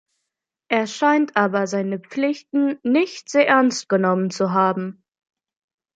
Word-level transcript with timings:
Er 0.71 0.87
scheint 0.87 1.35
aber 1.37 1.67
seine 1.67 1.99
Pflichten 1.99 2.79
nicht 2.81 3.29
sehr 3.29 3.47
ernst 3.47 3.87
genommen 3.87 4.31
zu 4.31 4.49
haben. 4.51 5.03